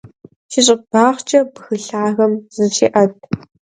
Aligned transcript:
Си 0.51 0.61
щӀыбагъкӀэ 0.65 1.41
бгы 1.53 1.75
лъагэм 1.83 2.33
зыщеӀэт. 2.55 3.13